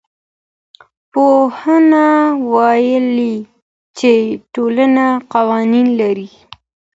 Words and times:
پوهانو 1.11 2.07
ويلي 2.53 3.35
چي 3.97 4.13
ټولنه 4.53 5.05
قوانين 5.33 5.87
لري. 6.01 6.29